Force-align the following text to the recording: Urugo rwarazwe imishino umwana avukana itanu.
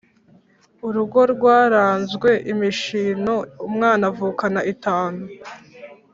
Urugo 0.87 1.19
rwarazwe 1.33 2.31
imishino 2.51 3.33
umwana 3.67 4.03
avukana 4.11 4.59
itanu. 4.73 5.21